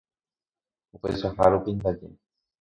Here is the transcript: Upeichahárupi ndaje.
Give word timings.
Upeichahárupi 0.95 1.71
ndaje. 1.77 2.07